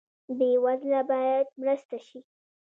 بې 0.37 0.49
وزله 0.63 1.01
باید 1.11 1.47
مرسته 1.61 1.97
شي 2.07 2.19